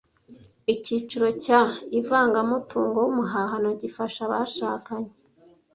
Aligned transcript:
Icyiciro 0.73 1.27
cya 1.43 1.61
Ivangamutungo 1.99 2.97
w 3.05 3.07
umuhahano 3.11 3.69
gifasha 3.81 4.19
abashakanye 4.27 5.11